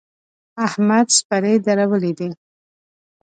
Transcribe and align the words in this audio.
احمد 0.65 1.07
څپری 1.15 1.55
درولی 1.65 2.13
دی. 2.19 2.29